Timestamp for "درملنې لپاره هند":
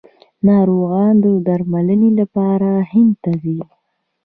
1.47-3.13